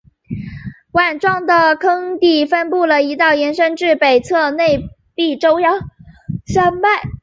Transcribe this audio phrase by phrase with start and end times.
[0.93, 5.73] 碗状的坑底分布了一道延伸至北侧内壁中央
[6.47, 6.89] 山脉。